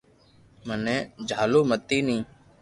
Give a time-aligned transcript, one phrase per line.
[0.67, 0.95] مني
[1.29, 2.17] جھالو متي ني